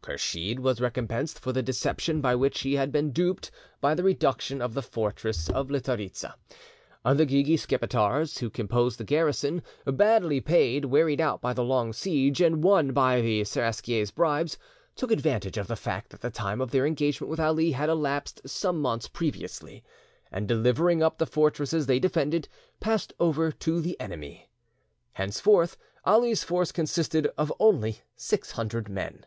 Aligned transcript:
Kursheed 0.00 0.60
was 0.60 0.80
recompensed 0.80 1.38
for 1.38 1.52
the 1.52 1.62
deception 1.62 2.22
by 2.22 2.34
which 2.34 2.62
he 2.62 2.72
had 2.76 2.90
been 2.90 3.10
duped 3.10 3.50
by 3.82 3.94
the 3.94 4.02
reduction 4.02 4.62
of 4.62 4.72
the 4.72 4.80
fortress 4.80 5.50
of 5.50 5.68
Litharitza. 5.68 6.34
The 7.04 7.26
Guegue 7.26 7.58
Skipetars, 7.58 8.38
who 8.38 8.48
composed 8.48 8.96
the 8.98 9.04
garrison, 9.04 9.60
badly 9.84 10.40
paid, 10.40 10.86
wearied 10.86 11.20
out 11.20 11.42
by 11.42 11.52
the 11.52 11.62
long 11.62 11.92
siege, 11.92 12.40
and 12.40 12.64
won 12.64 12.92
by 12.94 13.20
the 13.20 13.42
Seraskier's 13.44 14.10
bribes, 14.10 14.56
took 14.96 15.10
advantage 15.10 15.58
of 15.58 15.66
the 15.66 15.76
fact 15.76 16.08
that 16.12 16.22
the 16.22 16.30
time 16.30 16.62
of 16.62 16.70
their 16.70 16.86
engagement 16.86 17.28
with 17.30 17.38
Ali 17.38 17.72
had 17.72 17.90
elapsed 17.90 18.48
same 18.48 18.80
months 18.80 19.06
previously, 19.06 19.84
and 20.32 20.48
delivering 20.48 21.02
up 21.02 21.18
the 21.18 21.26
fortress 21.26 21.72
they 21.84 21.98
defended, 21.98 22.48
passed 22.80 23.12
over 23.20 23.52
to 23.52 23.82
the 23.82 24.00
enemy. 24.00 24.48
Henceforth 25.12 25.76
Ali's 26.06 26.42
force 26.42 26.72
consisted 26.72 27.26
of 27.36 27.52
only 27.60 27.98
six 28.16 28.52
hundred 28.52 28.88
men. 28.88 29.26